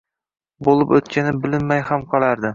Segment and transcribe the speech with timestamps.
[0.67, 2.49] –bo‘lib o‘tgani bilinmay ham qolardi.